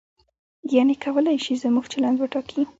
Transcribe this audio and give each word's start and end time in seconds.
یعنې 0.75 0.95
کولای 1.05 1.37
شي 1.45 1.53
زموږ 1.63 1.85
چلند 1.93 2.17
وټاکي. 2.19 2.61